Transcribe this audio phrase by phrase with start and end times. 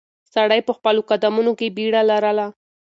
[0.33, 2.47] سړی په خپلو قدمونو کې بیړه لرله.